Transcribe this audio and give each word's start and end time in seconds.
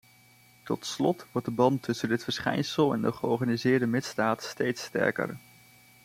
Tot 0.63 0.85
slot 0.85 1.25
wordt 1.31 1.47
de 1.47 1.53
band 1.53 1.83
tussen 1.83 2.09
dit 2.09 2.23
verschijnsel 2.23 2.93
en 2.93 3.01
de 3.01 3.11
georganiseerde 3.11 3.85
misdaad 3.87 4.43
steeds 4.43 4.83
sterker. 4.83 5.37